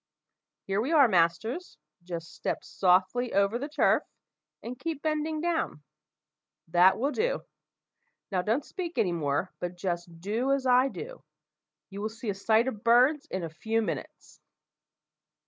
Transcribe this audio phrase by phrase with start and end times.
[0.65, 4.01] Here we are, masters: just step softly over the turf,
[4.63, 5.83] and keep bending down.
[6.69, 7.43] That will do.
[8.31, 11.23] Now don't speak any more, but just do as I do.
[11.91, 14.39] You will see a sight of birds in a few minutes."